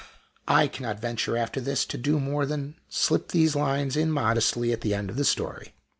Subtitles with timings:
[0.47, 4.81] I cannot venture, after this, to do more than slip these lines in modestly at
[4.81, 5.75] the end of the story.